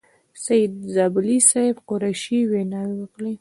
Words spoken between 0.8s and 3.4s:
زابلي صاحب، قریشي ویناوې وکړې.